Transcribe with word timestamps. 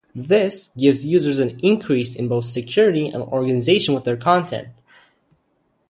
This 0.15 0.71
gives 0.75 1.05
users 1.05 1.37
an 1.37 1.59
increase 1.59 2.15
in 2.15 2.27
both 2.27 2.45
security 2.45 3.09
and 3.09 3.21
organization 3.21 3.93
with 3.93 4.03
their 4.03 4.17
content. 4.17 4.69